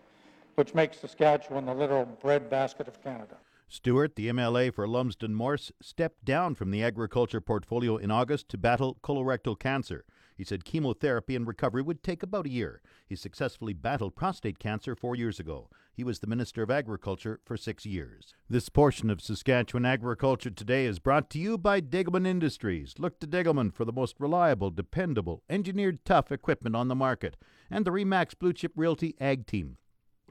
which 0.55 0.73
makes 0.73 0.99
Saskatchewan 0.99 1.65
the 1.65 1.73
literal 1.73 2.05
breadbasket 2.21 2.87
of 2.87 3.01
Canada. 3.03 3.35
Stewart, 3.71 4.15
the 4.15 4.29
MLA 4.29 4.73
for 4.73 4.87
Lumsden 4.87 5.35
Morse, 5.35 5.71
stepped 5.79 6.25
down 6.25 6.55
from 6.55 6.71
the 6.71 6.83
agriculture 6.83 7.39
portfolio 7.39 7.97
in 7.97 8.09
August 8.09 8.49
to 8.49 8.57
battle 8.57 8.97
colorectal 9.03 9.57
cancer. 9.57 10.05
He 10.35 10.43
said 10.43 10.65
chemotherapy 10.65 11.35
and 11.35 11.45
recovery 11.45 11.83
would 11.83 12.01
take 12.01 12.23
about 12.23 12.47
a 12.47 12.49
year. 12.49 12.81
He 13.05 13.15
successfully 13.15 13.73
battled 13.73 14.15
prostate 14.15 14.57
cancer 14.57 14.95
four 14.95 15.15
years 15.15 15.39
ago. 15.39 15.69
He 15.93 16.03
was 16.03 16.17
the 16.17 16.25
Minister 16.25 16.63
of 16.63 16.71
Agriculture 16.71 17.41
for 17.45 17.57
six 17.57 17.85
years. 17.85 18.33
This 18.49 18.69
portion 18.69 19.11
of 19.11 19.21
Saskatchewan 19.21 19.85
Agriculture 19.85 20.49
Today 20.49 20.87
is 20.87 20.97
brought 20.97 21.29
to 21.29 21.39
you 21.39 21.55
by 21.55 21.79
Degelman 21.79 22.25
Industries. 22.25 22.95
Look 22.97 23.19
to 23.19 23.27
Degelman 23.27 23.71
for 23.71 23.85
the 23.85 23.93
most 23.93 24.15
reliable, 24.19 24.71
dependable, 24.71 25.43
engineered 25.47 26.03
tough 26.05 26.31
equipment 26.31 26.75
on 26.75 26.87
the 26.87 26.95
market. 26.95 27.37
And 27.69 27.85
the 27.85 27.91
Remax 27.91 28.33
Blue 28.39 28.53
Chip 28.53 28.71
Realty 28.75 29.13
Ag 29.19 29.45
Team 29.45 29.77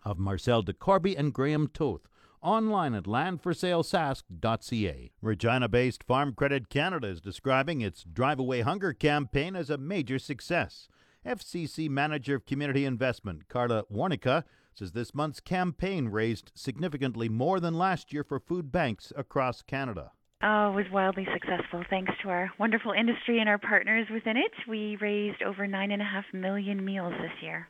of 0.02 0.19
Marcel 0.19 0.64
DeCorby 0.64 1.17
and 1.17 1.32
Graham 1.32 1.69
Toth 1.69 2.08
online 2.43 2.94
at 2.94 3.05
landforsalesask.ca. 3.05 5.11
Regina 5.20 5.69
based 5.69 6.05
Farm 6.05 6.35
Credit 6.35 6.69
Canada 6.69 7.08
is 7.08 7.20
describing 7.20 7.81
its 7.81 8.05
Drive 8.05 8.38
Away 8.38 8.61
Hunger 8.61 8.93
campaign 8.93 9.56
as 9.56 9.70
a 9.70 9.79
major 9.79 10.19
success. 10.19 10.88
FCC 11.26 11.88
Manager 11.88 12.37
of 12.37 12.46
Community 12.46 12.85
Investment, 12.85 13.49
Carla 13.49 13.85
Warnica, 13.93 14.44
says 14.75 14.93
this 14.93 15.14
month's 15.14 15.40
campaign 15.40 16.08
raised 16.08 16.52
significantly 16.55 17.29
more 17.29 17.58
than 17.61 17.75
last 17.75 18.12
year 18.12 18.23
for 18.23 18.38
food 18.38 18.70
banks 18.70 19.12
across 19.17 19.62
Canada. 19.62 20.12
Oh, 20.40 20.70
it 20.70 20.76
was 20.76 20.87
wildly 20.93 21.26
successful 21.32 21.82
thanks 21.90 22.12
to 22.23 22.29
our 22.29 22.52
wonderful 22.58 22.93
industry 22.93 23.40
and 23.40 23.49
our 23.49 23.58
partners 23.58 24.06
within 24.12 24.37
it. 24.37 24.52
We 24.69 24.96
raised 25.00 25.43
over 25.43 25.67
nine 25.67 25.90
and 25.90 26.00
a 26.00 26.05
half 26.05 26.26
million 26.32 26.85
meals 26.85 27.12
this 27.20 27.43
year. 27.43 27.69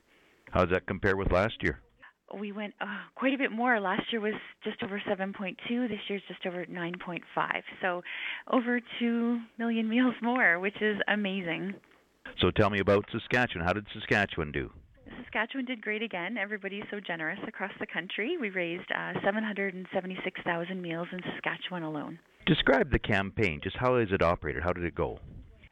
How 0.50 0.66
does 0.66 0.72
that 0.72 0.86
compare 0.86 1.16
with 1.16 1.32
last 1.32 1.62
year? 1.62 1.80
We 2.34 2.52
went 2.52 2.74
uh, 2.80 2.86
quite 3.14 3.34
a 3.34 3.38
bit 3.38 3.52
more. 3.52 3.80
Last 3.80 4.02
year 4.12 4.20
was 4.20 4.34
just 4.64 4.82
over 4.82 5.00
7.2. 5.08 5.56
This 5.88 5.98
year's 6.08 6.22
just 6.28 6.44
over 6.46 6.64
9.5. 6.66 7.20
So 7.80 8.02
over 8.50 8.80
2 8.98 9.40
million 9.58 9.88
meals 9.94 10.14
more, 10.22 10.58
which 10.58 10.80
is 10.80 10.98
amazing. 11.08 11.74
So 12.40 12.50
tell 12.50 12.70
me 12.70 12.80
about 12.80 13.06
Saskatchewan. 13.10 13.66
How 13.66 13.72
did 13.72 13.86
Saskatchewan 13.92 14.52
do? 14.52 14.70
Saskatchewan 15.24 15.64
did 15.64 15.80
great 15.80 16.02
again. 16.02 16.36
Everybody's 16.36 16.84
so 16.90 17.00
generous 17.00 17.38
across 17.46 17.72
the 17.80 17.86
country. 17.86 18.36
We 18.38 18.50
raised 18.50 18.90
uh, 18.94 19.14
776,000 19.24 20.80
meals 20.80 21.08
in 21.12 21.20
Saskatchewan 21.34 21.82
alone. 21.82 22.18
Describe 22.46 22.90
the 22.90 22.98
campaign. 22.98 23.60
Just 23.62 23.76
how 23.76 23.96
is 23.96 24.08
it 24.12 24.22
operated? 24.22 24.62
How 24.62 24.72
did 24.72 24.84
it 24.84 24.94
go? 24.94 25.18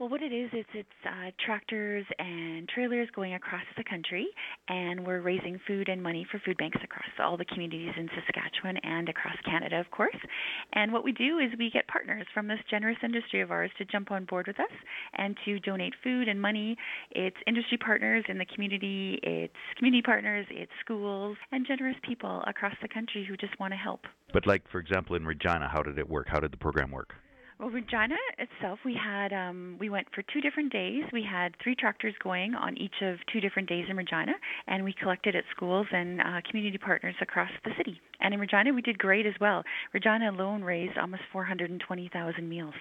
Well, 0.06 0.12
what 0.12 0.22
it 0.22 0.32
is, 0.32 0.50
it's 0.52 0.68
it's 0.72 0.88
uh, 1.04 1.32
tractors 1.44 2.06
and 2.20 2.68
trailers 2.68 3.08
going 3.12 3.34
across 3.34 3.64
the 3.76 3.82
country, 3.82 4.28
and 4.68 5.04
we're 5.04 5.20
raising 5.20 5.58
food 5.66 5.88
and 5.88 6.00
money 6.00 6.24
for 6.30 6.40
food 6.44 6.56
banks 6.58 6.78
across 6.84 7.10
all 7.18 7.36
the 7.36 7.44
communities 7.44 7.90
in 7.96 8.08
Saskatchewan 8.14 8.76
and 8.84 9.08
across 9.08 9.34
Canada, 9.44 9.80
of 9.80 9.90
course. 9.90 10.14
And 10.74 10.92
what 10.92 11.02
we 11.02 11.10
do 11.10 11.40
is 11.40 11.50
we 11.58 11.72
get 11.72 11.88
partners 11.88 12.24
from 12.32 12.46
this 12.46 12.60
generous 12.70 12.98
industry 13.02 13.40
of 13.40 13.50
ours 13.50 13.72
to 13.78 13.84
jump 13.84 14.12
on 14.12 14.26
board 14.26 14.46
with 14.46 14.60
us 14.60 14.70
and 15.14 15.36
to 15.44 15.58
donate 15.58 15.94
food 16.04 16.28
and 16.28 16.40
money. 16.40 16.76
It's 17.10 17.36
industry 17.48 17.76
partners 17.76 18.24
in 18.28 18.38
the 18.38 18.46
community, 18.46 19.18
it's 19.24 19.52
community 19.76 20.02
partners, 20.02 20.46
it's 20.50 20.70
schools, 20.84 21.36
and 21.50 21.66
generous 21.66 21.96
people 22.06 22.44
across 22.46 22.76
the 22.80 22.86
country 22.86 23.26
who 23.28 23.36
just 23.36 23.58
want 23.58 23.72
to 23.72 23.76
help. 23.76 24.02
But, 24.32 24.46
like 24.46 24.70
for 24.70 24.78
example, 24.78 25.16
in 25.16 25.26
Regina, 25.26 25.68
how 25.68 25.82
did 25.82 25.98
it 25.98 26.08
work? 26.08 26.28
How 26.28 26.38
did 26.38 26.52
the 26.52 26.58
program 26.58 26.92
work? 26.92 27.16
Well, 27.58 27.70
Regina 27.70 28.16
itself, 28.38 28.80
we 28.84 28.94
had 28.94 29.32
um, 29.32 29.78
we 29.80 29.88
went 29.88 30.08
for 30.14 30.22
two 30.22 30.42
different 30.42 30.70
days. 30.70 31.04
We 31.10 31.22
had 31.22 31.54
three 31.62 31.74
tractors 31.74 32.14
going 32.22 32.54
on 32.54 32.76
each 32.76 33.00
of 33.00 33.16
two 33.32 33.40
different 33.40 33.66
days 33.66 33.86
in 33.88 33.96
Regina, 33.96 34.34
and 34.66 34.84
we 34.84 34.92
collected 34.92 35.34
at 35.34 35.44
schools 35.54 35.86
and 35.90 36.20
uh, 36.20 36.40
community 36.50 36.76
partners 36.76 37.14
across 37.22 37.50
the 37.64 37.70
city. 37.78 37.98
And 38.20 38.34
in 38.34 38.40
Regina, 38.40 38.74
we 38.74 38.82
did 38.82 38.98
great 38.98 39.24
as 39.24 39.32
well. 39.40 39.62
Regina 39.94 40.30
alone 40.30 40.62
raised 40.62 40.98
almost 40.98 41.22
420,000 41.32 42.46
meals. 42.46 42.74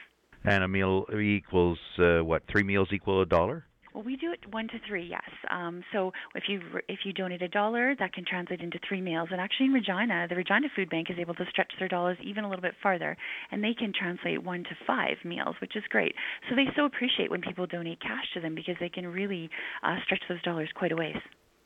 And 0.44 0.62
a 0.62 0.68
meal 0.68 1.06
equals 1.18 1.80
uh, 1.98 2.20
what? 2.20 2.44
Three 2.52 2.64
meals 2.64 2.90
equal 2.92 3.22
a 3.22 3.26
dollar. 3.26 3.66
Well, 3.96 4.04
we 4.04 4.18
do 4.18 4.34
it 4.34 4.42
one 4.52 4.68
to 4.68 4.80
three, 4.86 5.08
yes. 5.10 5.24
Um, 5.50 5.82
so 5.94 6.12
if 6.36 6.44
you 6.50 6.60
if 6.90 7.00
you 7.06 7.14
donate 7.14 7.42
a 7.42 7.48
dollar, 7.48 7.96
that 7.98 8.12
can 8.12 8.26
translate 8.26 8.60
into 8.60 8.78
three 8.86 9.00
meals. 9.00 9.30
And 9.32 9.40
actually, 9.40 9.68
in 9.68 9.72
Regina, 9.72 10.28
the 10.28 10.36
Regina 10.36 10.68
Food 10.76 10.90
Bank 10.90 11.08
is 11.10 11.16
able 11.18 11.34
to 11.36 11.46
stretch 11.50 11.72
their 11.80 11.88
dollars 11.88 12.18
even 12.22 12.44
a 12.44 12.50
little 12.50 12.62
bit 12.62 12.74
farther, 12.84 13.16
and 13.52 13.64
they 13.64 13.74
can 13.74 13.94
translate 13.98 14.44
one 14.44 14.66
to 14.66 14.76
five 14.86 15.16
meals, 15.24 15.56
which 15.62 15.78
is 15.78 15.84
great. 15.90 16.14
So 16.50 16.58
they 16.58 16.66
so 16.76 16.84
appreciate 16.84 17.32
when 17.32 17.40
people 17.40 17.68
donate 17.68 18.02
cash 18.02 18.26
to 18.34 18.42
them 18.42 18.54
because 18.54 18.76
they 18.82 18.90
can 18.90 19.08
really 19.08 19.50
uh, 19.82 19.96
stretch 20.04 20.24
those 20.28 20.42
dollars 20.42 20.68
quite 20.76 20.92
a 20.92 20.98
ways. 20.98 21.16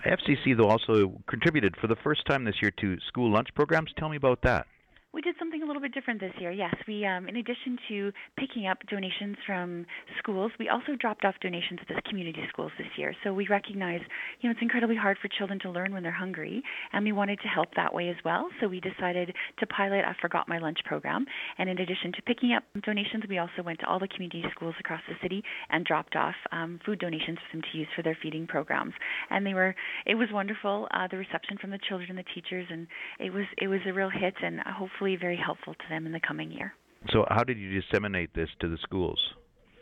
FCC 0.06 0.56
though 0.56 0.70
also 0.70 1.20
contributed 1.28 1.76
for 1.82 1.88
the 1.88 1.98
first 2.04 2.28
time 2.28 2.46
this 2.46 2.62
year 2.62 2.72
to 2.80 3.00
school 3.08 3.34
lunch 3.34 3.48
programs. 3.56 3.90
Tell 3.98 4.08
me 4.08 4.18
about 4.18 4.44
that. 4.44 4.68
We 5.12 5.22
did 5.22 5.34
something 5.39 5.63
a 5.63 5.66
little 5.66 5.82
bit 5.82 5.92
different 5.92 6.20
this 6.20 6.34
year. 6.39 6.51
Yes, 6.51 6.75
we, 6.88 7.04
um, 7.04 7.28
in 7.28 7.38
addition 7.38 7.80
to 7.89 8.12
picking 8.38 8.68
up 8.68 8.78
donations 8.92 9.38
from 9.44 9.88
schools, 10.20 10.51
we 10.60 10.70
also 10.70 10.96
dropped 11.00 11.25
off 11.25 11.34
donations 11.42 11.80
to 11.88 11.96
the 11.96 12.01
community 12.08 12.44
schools 12.48 12.72
this 12.78 12.88
year. 12.96 13.16
So 13.24 13.34
we 13.34 13.48
recognize, 13.48 14.01
you 14.39 14.48
know, 14.48 14.51
it's 14.51 14.62
incredibly 14.62 14.96
hard 14.96 15.18
for 15.20 15.28
children 15.28 15.60
to 15.62 15.72
learn 15.72 15.94
when 15.94 16.04
they're 16.04 16.12
hungry, 16.12 16.62
and 16.94 17.04
we 17.04 17.12
wanted 17.12 17.39
to 17.39 17.48
help 17.48 17.70
that 17.75 17.92
way 17.92 18.10
as 18.10 18.18
well. 18.24 18.50
So 18.62 18.68
we 18.68 18.80
decided 18.80 19.34
to 19.58 19.66
pilot 19.66 20.06
a 20.06 20.16
Forgot 20.22 20.48
My 20.48 20.60
Lunch 20.60 20.78
program. 20.86 21.25
And 21.58 21.72
in 21.72 21.80
addition 21.80 22.12
to 22.13 22.22
picking 22.22 22.54
up 22.54 22.63
donations, 22.86 23.24
we 23.28 23.39
also 23.39 23.63
went 23.66 23.80
to 23.80 23.88
all 23.88 23.98
the 23.98 24.08
community 24.10 24.44
schools 24.51 24.75
across 24.80 25.01
the 25.10 25.16
city 25.24 25.44
and 25.72 25.86
dropped 25.86 26.16
off 26.16 26.36
um, 26.51 26.80
food 26.86 27.00
donations 27.00 27.39
for 27.50 27.58
them 27.58 27.63
to 27.72 27.78
use 27.80 27.88
for 27.96 28.04
their 28.04 28.18
feeding 28.22 28.46
programs. 28.46 28.94
And 29.32 29.44
they 29.44 29.56
were, 29.56 29.74
it 30.06 30.13
was 30.13 30.28
wonderful. 30.32 30.88
Uh, 30.92 31.08
the 31.10 31.18
reception 31.18 31.58
from 31.60 31.72
the 31.72 31.80
children 31.89 32.12
and 32.12 32.20
the 32.20 32.25
teachers, 32.36 32.68
and 32.70 32.86
it 33.20 33.34
was, 33.34 33.46
it 33.58 33.68
was 33.68 33.80
a 33.88 33.92
real 33.92 34.12
hit. 34.12 34.36
And 34.44 34.60
hopefully 34.60 34.99
hopefully 35.00 35.15
very 35.15 35.38
helpful 35.38 35.74
to 35.74 35.86
them 35.89 36.06
in 36.06 36.12
the 36.12 36.20
coming 36.20 36.51
year. 36.51 36.74
So, 37.13 37.25
how 37.29 37.44
did 37.44 37.58
you 37.58 37.82
disseminate 37.82 38.34
this 38.36 38.50
to 38.60 38.68
the 38.68 38.77
schools? 38.84 39.20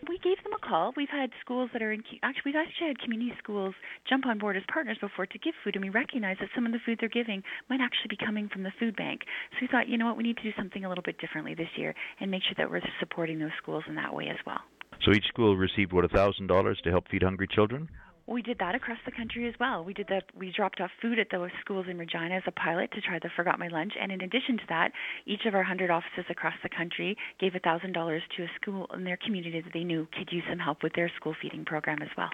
We 0.07 0.19
gave 0.19 0.41
them 0.43 0.53
a 0.53 0.63
call. 0.65 0.93
We've 0.95 1.09
had 1.09 1.31
schools 1.41 1.71
that 1.73 1.81
are 1.81 1.91
in 1.91 2.03
actually 2.21 2.53
we've 2.53 2.55
actually 2.55 2.87
had 2.87 2.99
community 2.99 3.33
schools 3.41 3.73
jump 4.07 4.27
on 4.27 4.37
board 4.37 4.55
as 4.55 4.63
partners 4.71 4.97
before 5.01 5.25
to 5.25 5.39
give 5.39 5.55
food, 5.63 5.75
and 5.75 5.83
we 5.83 5.89
recognize 5.89 6.37
that 6.39 6.49
some 6.53 6.67
of 6.67 6.71
the 6.71 6.77
food 6.85 6.99
they're 6.99 7.09
giving 7.09 7.41
might 7.67 7.81
actually 7.81 8.09
be 8.09 8.17
coming 8.23 8.47
from 8.47 8.61
the 8.61 8.71
food 8.79 8.95
bank. 8.95 9.21
So 9.53 9.57
we 9.61 9.67
thought, 9.67 9.89
you 9.89 9.97
know 9.97 10.05
what, 10.05 10.17
we 10.17 10.23
need 10.23 10.37
to 10.37 10.43
do 10.43 10.53
something 10.55 10.85
a 10.85 10.89
little 10.89 11.03
bit 11.03 11.17
differently 11.17 11.55
this 11.55 11.73
year 11.75 11.95
and 12.19 12.29
make 12.29 12.43
sure 12.43 12.53
that 12.57 12.69
we're 12.69 12.81
supporting 12.99 13.39
those 13.39 13.55
schools 13.57 13.83
in 13.89 13.95
that 13.95 14.13
way 14.13 14.27
as 14.29 14.37
well. 14.45 14.61
So 15.03 15.11
each 15.11 15.25
school 15.27 15.57
received 15.57 15.93
what 15.93 16.05
a 16.05 16.09
thousand 16.09 16.47
dollars 16.47 16.79
to 16.83 16.91
help 16.91 17.07
feed 17.09 17.23
hungry 17.23 17.47
children 17.47 17.89
we 18.27 18.41
did 18.41 18.59
that 18.59 18.75
across 18.75 18.97
the 19.05 19.11
country 19.11 19.47
as 19.47 19.53
well. 19.59 19.83
We 19.83 19.93
did 19.93 20.07
that. 20.09 20.25
We 20.37 20.51
dropped 20.51 20.81
off 20.81 20.91
food 21.01 21.17
at 21.17 21.27
those 21.31 21.49
schools 21.61 21.85
in 21.89 21.97
Regina 21.97 22.35
as 22.35 22.43
a 22.45 22.51
pilot 22.51 22.91
to 22.91 23.01
try 23.01 23.19
the 23.19 23.29
Forgot 23.35 23.57
My 23.57 23.69
Lunch, 23.69 23.93
and 23.99 24.11
in 24.11 24.21
addition 24.21 24.57
to 24.57 24.63
that, 24.69 24.91
each 25.25 25.45
of 25.45 25.55
our 25.55 25.63
hundred 25.63 25.89
offices 25.89 26.25
across 26.29 26.55
the 26.61 26.69
country 26.69 27.17
gave 27.39 27.55
a 27.55 27.59
thousand 27.59 27.93
dollars 27.93 28.21
to 28.35 28.43
a 28.43 28.47
school 28.61 28.87
in 28.93 29.03
their 29.03 29.17
community 29.17 29.61
that 29.61 29.73
they 29.73 29.83
knew 29.83 30.07
could 30.17 30.31
use 30.31 30.43
some 30.49 30.59
help 30.59 30.83
with 30.83 30.93
their 30.93 31.11
school 31.15 31.35
feeding 31.41 31.63
program 31.63 32.01
as 32.01 32.09
well. 32.17 32.29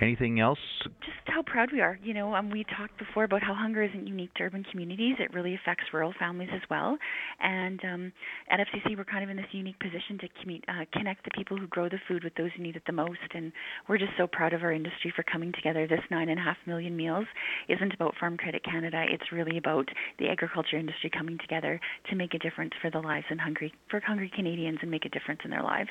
Anything 0.00 0.40
else? 0.40 0.58
Just 0.82 1.26
how 1.26 1.42
proud 1.42 1.70
we 1.72 1.80
are. 1.80 1.98
You 2.02 2.14
know, 2.14 2.34
um, 2.34 2.50
we 2.50 2.64
talked 2.76 2.98
before 2.98 3.24
about 3.24 3.42
how 3.42 3.54
hunger 3.54 3.82
isn't 3.82 4.06
unique 4.06 4.32
to 4.34 4.44
urban 4.44 4.64
communities. 4.70 5.16
It 5.18 5.32
really 5.34 5.54
affects 5.54 5.84
rural 5.92 6.14
families 6.18 6.48
as 6.52 6.62
well. 6.70 6.96
And 7.40 7.80
um, 7.84 8.12
at 8.50 8.58
FCC, 8.60 8.96
we're 8.96 9.04
kind 9.04 9.22
of 9.22 9.30
in 9.30 9.36
this 9.36 9.46
unique 9.52 9.78
position 9.78 10.18
to 10.20 10.28
commu- 10.28 10.62
uh, 10.68 10.84
connect 10.92 11.24
the 11.24 11.30
people 11.36 11.56
who 11.56 11.66
grow 11.66 11.88
the 11.88 11.98
food 12.08 12.24
with 12.24 12.34
those 12.36 12.50
who 12.56 12.62
need 12.62 12.76
it 12.76 12.82
the 12.86 12.92
most. 12.92 13.18
And 13.34 13.52
we're 13.88 13.98
just 13.98 14.12
so 14.16 14.26
proud 14.26 14.52
of 14.52 14.62
our 14.62 14.72
industry 14.72 15.12
for 15.14 15.22
coming 15.22 15.52
together. 15.52 15.86
This 15.86 16.00
nine 16.10 16.28
and 16.28 16.38
a 16.38 16.42
half 16.42 16.56
million 16.66 16.96
meals 16.96 17.26
isn't 17.68 17.94
about 17.94 18.14
Farm 18.18 18.36
Credit 18.36 18.64
Canada. 18.64 19.04
It's 19.08 19.30
really 19.32 19.58
about 19.58 19.88
the 20.18 20.28
agriculture 20.28 20.78
industry 20.78 21.10
coming 21.10 21.38
together 21.38 21.80
to 22.10 22.16
make 22.16 22.34
a 22.34 22.38
difference 22.38 22.72
for 22.80 22.90
the 22.90 23.00
lives 23.00 23.26
and 23.30 23.40
hungry 23.40 23.72
for 23.90 24.00
hungry 24.00 24.30
Canadians 24.34 24.78
and 24.82 24.90
make 24.90 25.04
a 25.04 25.08
difference 25.08 25.40
in 25.44 25.50
their 25.50 25.62
lives. 25.62 25.90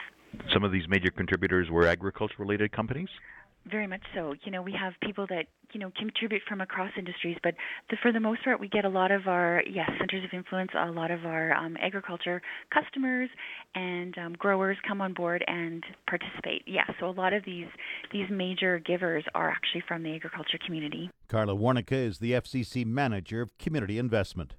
Some 0.54 0.64
of 0.64 0.72
these 0.72 0.88
major 0.88 1.12
contributors 1.12 1.70
were 1.70 1.86
agriculture-related 1.86 2.72
companies. 2.72 3.10
Very 3.70 3.88
much 3.88 4.02
so. 4.16 4.34
You 4.44 4.52
know, 4.52 4.62
we 4.62 4.74
have 4.74 4.94
people 5.04 5.28
that 5.30 5.46
you 5.72 5.80
know 5.80 5.92
contribute 5.96 6.42
from 6.48 6.62
across 6.62 6.92
industries, 6.98 7.38
but 7.44 7.54
the, 7.90 7.98
for 8.02 8.12
the 8.12 8.20
most 8.20 8.44
part, 8.44 8.60
we 8.60 8.68
get 8.68 8.86
a 8.86 8.90
lot 8.90 9.12
of 9.12 9.28
our 9.28 9.62
yes 9.70 9.90
centers 10.00 10.24
of 10.24 10.32
influence, 10.34 10.72
a 10.78 10.92
lot 10.92 11.12
of 11.12 11.26
our 11.26 11.54
um, 11.54 11.78
agriculture 11.80 12.42
customers 12.74 13.30
and 13.76 14.18
um, 14.18 14.34
growers 14.34 14.78
come 14.88 15.00
on 15.00 15.14
board 15.14 15.44
and 15.48 15.84
participate. 16.08 16.64
Yeah, 16.66 16.86
so 17.00 17.08
a 17.08 17.12
lot 17.12 17.34
of 17.34 17.46
these 17.46 17.68
these 18.12 18.30
major 18.32 18.80
givers 18.80 19.24
are 19.36 19.50
actually 19.50 19.84
from 19.88 20.04
the 20.04 20.16
agriculture 20.16 20.58
community. 20.66 21.12
Carla 21.28 21.56
Warnica 21.56 21.94
is 21.94 22.18
the 22.18 22.32
FCC 22.32 22.86
manager 22.86 23.42
of 23.42 23.58
community 23.60 24.00
investment. 24.00 24.56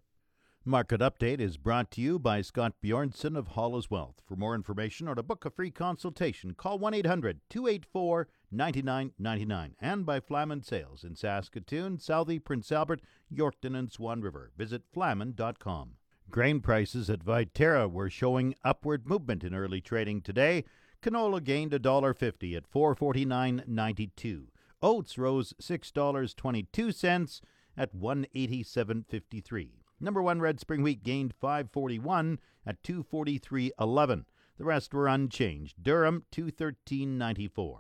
Market 0.64 1.00
Update 1.00 1.40
is 1.40 1.56
brought 1.56 1.90
to 1.90 2.00
you 2.00 2.20
by 2.20 2.40
Scott 2.40 2.74
Bjornson 2.80 3.36
of 3.36 3.48
Hall's 3.48 3.90
Wealth. 3.90 4.22
For 4.24 4.36
more 4.36 4.54
information 4.54 5.08
or 5.08 5.16
to 5.16 5.22
book 5.22 5.44
a 5.44 5.50
free 5.50 5.72
consultation, 5.72 6.54
call 6.54 6.78
1 6.78 6.94
800 6.94 7.40
284 7.50 8.28
99.99 8.54 9.72
and 9.80 10.06
by 10.06 10.20
Flaman 10.20 10.62
Sales 10.62 11.02
in 11.02 11.16
Saskatoon, 11.16 11.98
Southey, 11.98 12.38
Prince 12.38 12.70
Albert, 12.70 13.00
Yorkton, 13.34 13.76
and 13.76 13.90
Swan 13.90 14.20
River. 14.20 14.52
Visit 14.56 14.82
flaman.com. 14.92 15.94
Grain 16.30 16.60
prices 16.60 17.10
at 17.10 17.24
Viterra 17.24 17.90
were 17.90 18.08
showing 18.08 18.54
upward 18.62 19.04
movement 19.04 19.42
in 19.42 19.56
early 19.56 19.80
trading 19.80 20.20
today. 20.20 20.64
Canola 21.02 21.42
gained 21.42 21.72
$1.50 21.72 22.56
at 22.56 22.70
449.92. 22.70 24.44
Oats 24.80 25.18
rose 25.18 25.54
$6.22 25.60 27.40
at 27.76 27.96
187.53. 27.96 29.81
Number 30.02 30.20
1 30.20 30.40
red 30.40 30.58
spring 30.58 30.82
wheat 30.82 31.04
gained 31.04 31.32
541 31.40 32.40
at 32.66 32.82
243.11. 32.82 34.24
The 34.58 34.64
rest 34.64 34.92
were 34.92 35.06
unchanged. 35.06 35.76
Durum 35.80 36.24
213.94. 36.32 37.76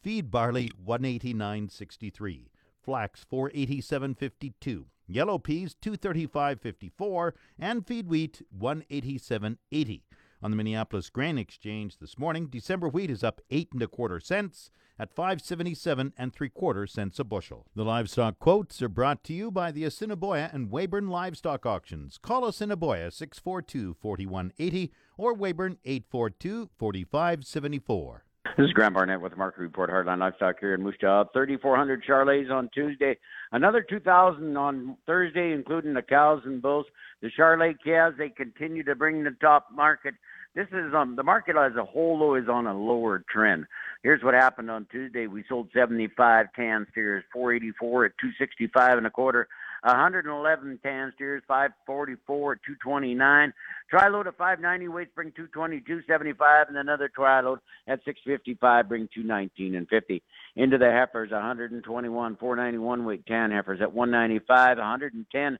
Feed 0.00 0.30
barley 0.30 0.70
189.63, 0.86 2.46
flax 2.80 3.24
487.52, 3.24 4.84
yellow 5.08 5.38
peas 5.38 5.74
235.54, 5.82 7.32
and 7.58 7.84
feed 7.84 8.06
wheat 8.06 8.42
187.80. 8.56 10.02
On 10.44 10.50
the 10.50 10.58
Minneapolis 10.58 11.08
Grain 11.08 11.38
Exchange 11.38 11.96
this 11.96 12.18
morning, 12.18 12.48
December 12.48 12.86
wheat 12.86 13.08
is 13.08 13.24
up 13.24 13.40
eight 13.48 13.70
and 13.72 13.80
a 13.80 13.86
quarter 13.86 14.20
cents 14.20 14.68
at 14.98 15.10
577 15.10 16.12
and 16.18 16.34
three 16.34 16.50
quarter 16.50 16.86
cents 16.86 17.18
a 17.18 17.24
bushel. 17.24 17.64
The 17.74 17.82
livestock 17.82 18.38
quotes 18.38 18.82
are 18.82 18.90
brought 18.90 19.24
to 19.24 19.32
you 19.32 19.50
by 19.50 19.72
the 19.72 19.84
Assiniboia 19.84 20.50
and 20.52 20.70
Weyburn 20.70 21.08
Livestock 21.08 21.64
Auctions. 21.64 22.18
Call 22.18 22.46
Assiniboia 22.46 23.10
642 23.10 23.94
4180 23.94 24.92
or 25.16 25.32
Weyburn 25.32 25.78
842 25.82 26.68
4574. 26.76 28.24
This 28.56 28.66
is 28.66 28.72
Graham 28.72 28.92
Barnett 28.92 29.20
with 29.20 29.32
the 29.32 29.36
Market 29.36 29.62
Report 29.62 29.90
Hardline 29.90 30.20
Livestock 30.20 30.60
here 30.60 30.74
in 30.74 30.82
Moose 30.84 30.94
Jaw. 31.00 31.24
3,400 31.32 32.04
Charolais 32.04 32.48
on 32.52 32.70
Tuesday. 32.72 33.18
Another 33.50 33.82
2,000 33.82 34.56
on 34.56 34.96
Thursday, 35.06 35.52
including 35.52 35.92
the 35.92 36.02
cows 36.02 36.40
and 36.44 36.62
bulls. 36.62 36.86
The 37.20 37.30
Charolais 37.36 37.74
calves, 37.84 38.16
they 38.16 38.28
continue 38.28 38.84
to 38.84 38.94
bring 38.94 39.24
the 39.24 39.32
top 39.40 39.66
market. 39.74 40.14
This 40.54 40.68
is 40.68 40.94
um 40.94 41.16
the 41.16 41.24
market 41.24 41.56
as 41.56 41.74
a 41.74 41.84
whole 41.84 42.16
though 42.16 42.36
is 42.36 42.48
on 42.48 42.68
a 42.68 42.78
lower 42.78 43.24
trend. 43.28 43.66
Here's 44.04 44.22
what 44.22 44.34
happened 44.34 44.70
on 44.70 44.86
Tuesday. 44.88 45.26
We 45.26 45.42
sold 45.48 45.70
75 45.74 46.46
tan 46.54 46.86
steers, 46.92 47.24
484 47.32 48.04
at 48.04 48.12
265 48.20 48.98
and 48.98 49.06
a 49.08 49.10
quarter. 49.10 49.48
111 49.84 50.80
tan 50.82 51.12
steers, 51.14 51.42
544 51.46 52.52
at 52.52 52.58
229. 52.64 53.52
Tri 53.90 54.08
load 54.08 54.26
at 54.26 54.36
590 54.36 54.88
weights 54.88 55.10
bring 55.14 55.30
220, 55.32 55.80
275, 55.80 56.68
and 56.68 56.78
another 56.78 57.10
tri 57.14 57.40
load 57.40 57.58
at 57.86 58.00
655 58.04 58.88
bring 58.88 59.08
219 59.14 59.74
and 59.74 59.88
50. 59.88 60.22
Into 60.56 60.78
the 60.78 60.90
heifers, 60.90 61.30
121, 61.30 62.36
491 62.36 63.04
weight 63.04 63.26
tan 63.26 63.50
heifers 63.50 63.80
at 63.82 63.92
195, 63.92 64.78
110. 64.78 65.58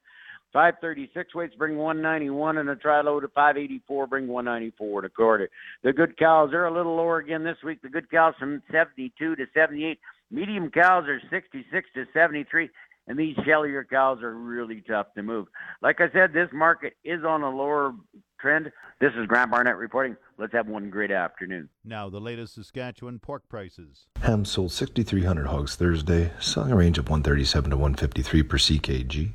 536 0.54 1.34
weights 1.34 1.54
bring 1.56 1.76
191 1.76 2.58
and 2.58 2.70
a 2.70 2.76
tri 2.76 3.00
load 3.02 3.24
of 3.24 3.32
584 3.32 4.06
bring 4.06 4.28
194 4.28 5.00
and 5.00 5.06
a 5.06 5.08
quarter. 5.10 5.50
The 5.82 5.92
good 5.92 6.16
cows 6.16 6.52
are 6.54 6.66
a 6.66 6.72
little 6.72 6.94
lower 6.94 7.18
again 7.18 7.42
this 7.42 7.56
week. 7.64 7.82
The 7.82 7.88
good 7.88 8.08
cows 8.08 8.34
from 8.38 8.62
72 8.70 9.34
to 9.34 9.46
78. 9.52 9.98
Medium 10.30 10.70
cows 10.70 11.04
are 11.08 11.20
66 11.28 11.88
to 11.94 12.04
73 12.14 12.70
and 13.06 13.18
these 13.18 13.36
shellier 13.44 13.84
cows 13.84 14.22
are 14.22 14.34
really 14.34 14.82
tough 14.86 15.06
to 15.14 15.22
move. 15.22 15.46
Like 15.82 16.00
I 16.00 16.10
said, 16.10 16.32
this 16.32 16.48
market 16.52 16.94
is 17.04 17.24
on 17.24 17.42
a 17.42 17.50
lower 17.50 17.94
trend. 18.40 18.70
This 19.00 19.12
is 19.16 19.26
Grant 19.26 19.50
Barnett 19.50 19.76
reporting. 19.76 20.16
Let's 20.38 20.52
have 20.52 20.68
one 20.68 20.90
great 20.90 21.10
afternoon. 21.10 21.68
Now, 21.84 22.08
the 22.08 22.20
latest 22.20 22.54
Saskatchewan 22.54 23.18
pork 23.18 23.48
prices. 23.48 24.06
Ham 24.22 24.44
sold 24.44 24.72
6,300 24.72 25.46
hogs 25.46 25.76
Thursday, 25.76 26.32
selling 26.40 26.72
a 26.72 26.76
range 26.76 26.98
of 26.98 27.08
137 27.08 27.70
to 27.70 27.76
153 27.76 28.42
per 28.42 28.56
ckg. 28.56 29.32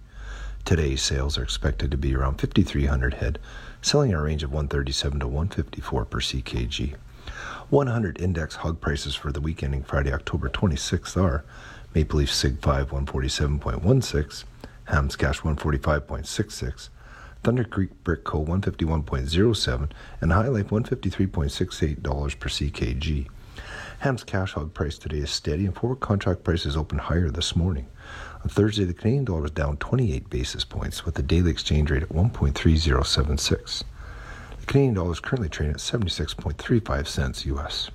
Today's 0.65 1.01
sales 1.01 1.37
are 1.37 1.43
expected 1.43 1.89
to 1.91 1.97
be 1.97 2.15
around 2.15 2.39
5,300 2.39 3.15
head, 3.15 3.39
selling 3.81 4.13
a 4.13 4.21
range 4.21 4.43
of 4.43 4.51
137 4.51 5.19
to 5.21 5.27
154 5.27 6.05
per 6.05 6.19
ckg. 6.19 6.95
100 7.69 8.19
index 8.19 8.55
hog 8.55 8.81
prices 8.81 9.15
for 9.15 9.31
the 9.31 9.41
week 9.41 9.61
ending 9.61 9.83
Friday, 9.83 10.11
October 10.11 10.49
26th 10.49 11.15
are 11.21 11.45
Maple 11.95 12.19
Leaf 12.19 12.31
Sig 12.31 12.61
5 12.61 12.91
147.16, 12.91 14.43
Hams 14.85 15.15
Cash 15.15 15.41
145.66, 15.41 16.89
Thunder 17.43 17.63
Creek 17.63 17.89
Brick 18.03 18.23
Co. 18.23 18.45
151.07 18.45 19.89
and 20.21 20.31
HyLife 20.31 20.65
$153.68 20.65 22.39
per 22.39 22.49
CKG. 22.49 23.27
Ham's 23.99 24.23
cash 24.23 24.53
hog 24.53 24.73
price 24.73 24.97
today 24.97 25.17
is 25.17 25.29
steady 25.29 25.65
and 25.65 25.75
forward 25.75 25.99
contract 25.99 26.43
prices 26.43 26.77
opened 26.77 27.01
higher 27.01 27.29
this 27.29 27.55
morning. 27.55 27.87
On 28.43 28.49
Thursday, 28.49 28.85
the 28.85 28.93
Canadian 28.93 29.25
dollar 29.25 29.41
was 29.41 29.51
down 29.51 29.77
28 29.77 30.29
basis 30.29 30.63
points 30.63 31.05
with 31.05 31.15
the 31.15 31.23
daily 31.23 31.51
exchange 31.51 31.91
rate 31.91 32.03
at 32.03 32.09
1.3076. 32.09 33.83
The 34.59 34.65
Canadian 34.65 34.93
dollar 34.93 35.11
is 35.11 35.19
currently 35.19 35.49
trading 35.49 35.73
at 35.73 35.81
76.35 35.81 37.07
cents 37.07 37.45
US. 37.45 37.89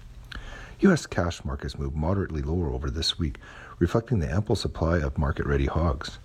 U.S. 0.80 1.06
cash 1.06 1.44
markets 1.44 1.78
moved 1.78 1.94
moderately 1.94 2.42
lower 2.42 2.70
over 2.70 2.90
this 2.90 3.18
week, 3.18 3.38
reflecting 3.78 4.18
the 4.18 4.30
ample 4.30 4.56
supply 4.56 4.98
of 4.98 5.16
market 5.16 5.46
ready 5.46 5.66
hogs. 5.66 6.18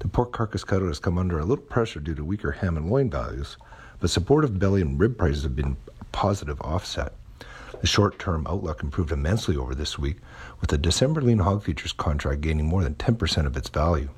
The 0.00 0.08
pork 0.08 0.32
carcass 0.32 0.64
cutout 0.64 0.88
has 0.88 0.98
come 0.98 1.16
under 1.16 1.38
a 1.38 1.44
little 1.44 1.64
pressure 1.64 2.00
due 2.00 2.14
to 2.14 2.24
weaker 2.24 2.52
ham 2.52 2.76
and 2.76 2.90
loin 2.90 3.08
values, 3.08 3.56
but 3.98 4.10
supportive 4.10 4.58
belly 4.58 4.82
and 4.82 5.00
rib 5.00 5.16
prices 5.16 5.44
have 5.44 5.56
been 5.56 5.76
a 6.00 6.04
positive 6.06 6.60
offset. 6.60 7.14
The 7.80 7.86
short 7.86 8.18
term 8.18 8.46
outlook 8.46 8.82
improved 8.82 9.12
immensely 9.12 9.56
over 9.56 9.74
this 9.74 9.98
week, 9.98 10.18
with 10.60 10.70
the 10.70 10.78
December 10.78 11.22
lean 11.22 11.38
hog 11.38 11.62
futures 11.62 11.92
contract 11.92 12.42
gaining 12.42 12.66
more 12.66 12.84
than 12.84 12.94
10% 12.96 13.46
of 13.46 13.56
its 13.56 13.70
value. 13.70 14.10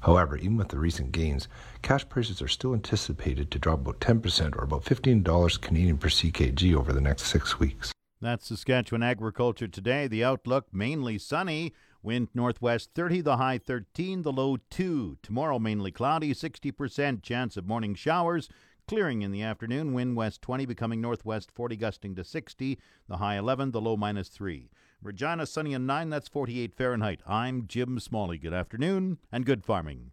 However, 0.00 0.36
even 0.38 0.56
with 0.56 0.68
the 0.68 0.78
recent 0.78 1.12
gains, 1.12 1.46
cash 1.82 2.08
prices 2.08 2.42
are 2.42 2.48
still 2.48 2.74
anticipated 2.74 3.50
to 3.50 3.58
drop 3.58 3.80
about 3.80 4.00
10% 4.00 4.56
or 4.56 4.64
about 4.64 4.84
$15 4.84 5.60
Canadian 5.60 5.98
per 5.98 6.08
CKG 6.08 6.74
over 6.74 6.92
the 6.92 7.00
next 7.00 7.26
six 7.26 7.60
weeks. 7.60 7.92
That's 8.22 8.48
Saskatchewan 8.48 9.02
Agriculture 9.02 9.66
today. 9.66 10.06
The 10.06 10.22
outlook 10.24 10.66
mainly 10.72 11.16
sunny. 11.16 11.72
Wind 12.02 12.28
northwest 12.34 12.90
30, 12.94 13.22
the 13.22 13.38
high 13.38 13.56
13, 13.56 14.20
the 14.22 14.32
low 14.32 14.58
2. 14.68 15.16
Tomorrow 15.22 15.58
mainly 15.58 15.90
cloudy, 15.90 16.34
60% 16.34 17.22
chance 17.22 17.56
of 17.56 17.66
morning 17.66 17.94
showers. 17.94 18.50
Clearing 18.86 19.22
in 19.22 19.30
the 19.30 19.42
afternoon, 19.42 19.94
wind 19.94 20.16
west 20.16 20.42
20, 20.42 20.66
becoming 20.66 21.00
northwest 21.00 21.50
40, 21.50 21.76
gusting 21.76 22.14
to 22.14 22.22
60, 22.22 22.78
the 23.08 23.16
high 23.16 23.38
11, 23.38 23.70
the 23.70 23.80
low 23.80 23.96
minus 23.96 24.28
3. 24.28 24.68
Regina 25.02 25.46
sunny 25.46 25.72
and 25.72 25.86
9, 25.86 26.10
that's 26.10 26.28
48 26.28 26.74
Fahrenheit. 26.74 27.22
I'm 27.26 27.66
Jim 27.66 27.98
Smalley. 27.98 28.36
Good 28.36 28.52
afternoon 28.52 29.16
and 29.32 29.46
good 29.46 29.64
farming. 29.64 30.12